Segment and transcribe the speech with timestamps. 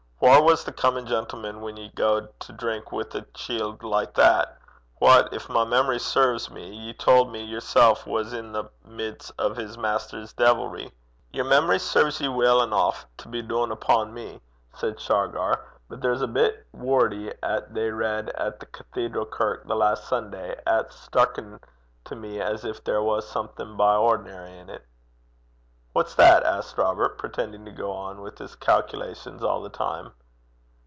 [0.23, 4.55] Whaur was the comin' gentleman whan ye gaed to drink wi' a chield like that,
[4.99, 9.49] wha, gin my memory serves me, ye tauld me yersel' was i' the mids o'
[9.51, 10.91] a' his maister's deevilry?'
[11.31, 14.41] 'Yer memory serves ye weel eneuch to be doon upo' me,'
[14.75, 15.65] said Shargar.
[15.89, 20.55] 'But there's a bit wordy 'at they read at the cathedral kirk the last Sunday
[20.67, 21.59] 'at's stucken
[22.05, 24.83] to me as gin there was something by ordinar' in 't.'
[25.93, 30.13] 'What's that?' asked Robert, pretending to go on with his calculations all the time.